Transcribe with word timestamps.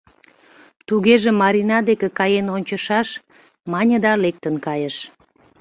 —Тугеже 0.87 1.31
Марина 1.41 1.77
дек 1.87 2.01
каен 2.17 2.47
ончышаш,— 2.55 3.09
мане 3.71 3.97
да 4.05 4.11
лектын 4.23 4.55
кайыш. 4.65 4.95